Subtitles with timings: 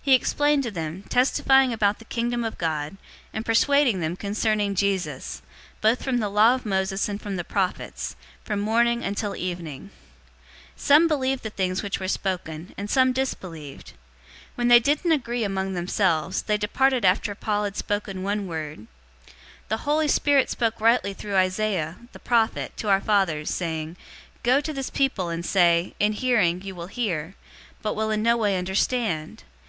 [0.00, 2.96] He explained to them, testifying about the Kingdom of God,
[3.32, 5.40] and persuading them concerning Jesus,
[5.80, 8.14] both from the law of Moses and from the prophets,
[8.44, 9.90] from morning until evening.
[10.76, 13.88] 028:024 Some believed the things which were spoken, and some disbelieved.
[13.88, 13.94] 028:025
[14.56, 18.86] When they didn't agree among themselves, they departed after Paul had spoken one word,
[19.68, 23.96] "The Holy Spirit spoke rightly through Isaiah, the prophet, to our fathers, 028:026 saying,
[24.44, 27.34] 'Go to this people, and say, in hearing, you will hear,
[27.82, 29.42] but will in no way understand.